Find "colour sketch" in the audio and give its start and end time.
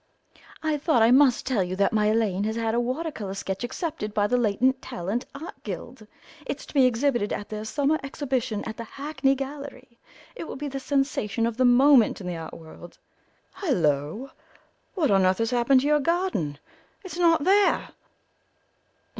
3.11-3.63